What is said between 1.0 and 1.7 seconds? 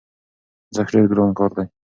ګران کار دی،